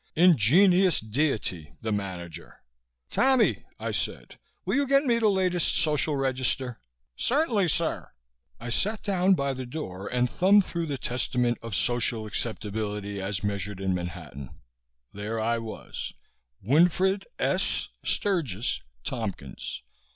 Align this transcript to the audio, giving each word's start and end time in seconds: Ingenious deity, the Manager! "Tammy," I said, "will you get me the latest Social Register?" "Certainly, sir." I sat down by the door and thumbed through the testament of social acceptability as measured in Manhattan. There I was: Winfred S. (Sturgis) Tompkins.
Ingenious 0.15 0.99
deity, 0.99 1.73
the 1.83 1.91
Manager! 1.91 2.63
"Tammy," 3.11 3.65
I 3.79 3.91
said, 3.91 4.39
"will 4.65 4.73
you 4.73 4.87
get 4.87 5.05
me 5.05 5.19
the 5.19 5.27
latest 5.29 5.75
Social 5.77 6.15
Register?" 6.15 6.79
"Certainly, 7.15 7.67
sir." 7.67 8.09
I 8.59 8.69
sat 8.69 9.03
down 9.03 9.35
by 9.35 9.53
the 9.53 9.67
door 9.67 10.07
and 10.07 10.27
thumbed 10.27 10.65
through 10.65 10.87
the 10.87 10.97
testament 10.97 11.59
of 11.61 11.75
social 11.75 12.25
acceptability 12.25 13.21
as 13.21 13.43
measured 13.43 13.79
in 13.79 13.93
Manhattan. 13.93 14.49
There 15.13 15.39
I 15.39 15.59
was: 15.59 16.11
Winfred 16.63 17.25
S. 17.37 17.89
(Sturgis) 18.03 18.81
Tompkins. 19.03 19.83